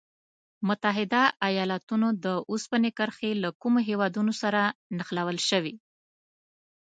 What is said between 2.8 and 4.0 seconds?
کرښې له کومو